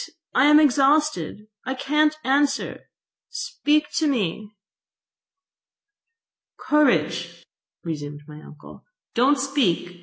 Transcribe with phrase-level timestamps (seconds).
[0.33, 1.45] I am exhausted!
[1.63, 2.89] I can't answer.
[3.29, 4.55] Speak to me!"....
[6.59, 7.43] "Courage,"
[7.83, 8.83] resumed my uncle.
[9.13, 9.97] "Don't speak.